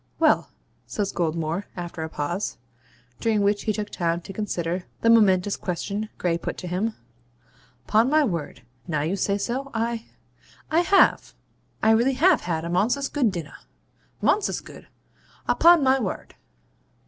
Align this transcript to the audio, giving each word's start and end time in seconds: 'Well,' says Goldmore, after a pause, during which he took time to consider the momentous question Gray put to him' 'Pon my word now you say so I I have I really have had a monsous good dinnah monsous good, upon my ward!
'Well,' 0.17 0.49
says 0.87 1.13
Goldmore, 1.13 1.65
after 1.77 2.01
a 2.01 2.09
pause, 2.09 2.57
during 3.19 3.41
which 3.43 3.65
he 3.65 3.71
took 3.71 3.91
time 3.91 4.19
to 4.21 4.33
consider 4.33 4.85
the 5.01 5.11
momentous 5.11 5.55
question 5.55 6.09
Gray 6.17 6.39
put 6.39 6.57
to 6.57 6.67
him' 6.67 6.95
'Pon 7.85 8.09
my 8.09 8.23
word 8.23 8.63
now 8.87 9.01
you 9.01 9.15
say 9.15 9.37
so 9.37 9.69
I 9.75 10.07
I 10.71 10.79
have 10.79 11.35
I 11.83 11.91
really 11.91 12.13
have 12.15 12.41
had 12.41 12.65
a 12.65 12.67
monsous 12.67 13.09
good 13.09 13.31
dinnah 13.31 13.57
monsous 14.23 14.59
good, 14.59 14.87
upon 15.47 15.83
my 15.83 15.99
ward! 15.99 16.33